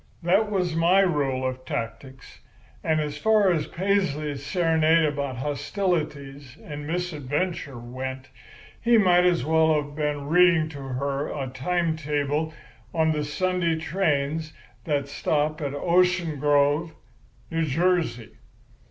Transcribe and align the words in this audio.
That 0.23 0.49
was 0.49 0.75
my 0.75 1.01
rule 1.01 1.45
of 1.47 1.63
tactics; 1.63 2.39
and 2.83 2.99
as 2.99 3.19
far 3.19 3.51
as 3.51 3.67
Paisley's 3.67 4.43
serenade 4.43 5.05
about 5.05 5.37
hostilities 5.37 6.57
and 6.63 6.87
misadventure 6.87 7.77
went, 7.77 8.27
he 8.81 8.97
might 8.97 9.25
as 9.27 9.45
well 9.45 9.75
have 9.75 9.93
been 9.95 10.25
reading 10.25 10.69
to 10.69 10.79
her 10.81 11.27
a 11.29 11.49
time 11.53 11.95
table 11.95 12.51
of 12.95 13.13
the 13.13 13.23
Sunday 13.23 13.75
trains 13.77 14.53
that 14.85 15.07
stop 15.07 15.61
at 15.61 15.75
Ocean 15.75 16.39
Grove, 16.39 16.95
New 17.51 17.63
Jersey. 17.65 18.31